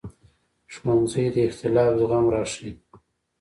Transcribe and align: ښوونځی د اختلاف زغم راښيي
ښوونځی 0.73 1.25
د 1.33 1.35
اختلاف 1.47 1.91
زغم 1.99 2.25
راښيي 2.33 2.71